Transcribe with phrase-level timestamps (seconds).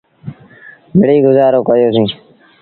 [0.97, 2.11] مڙيٚئيٚ گزآرو ڪيو سيٚݩ۔